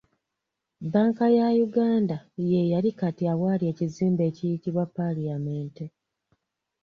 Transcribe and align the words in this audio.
Banka 0.93 1.25
ya 1.37 1.47
Uganda 1.65 2.17
yeeyali 2.51 2.91
kati 2.99 3.23
awali 3.33 3.63
ekizimbe 3.71 4.21
ekiyitibwa 4.29 4.83
Parliament. 4.97 5.77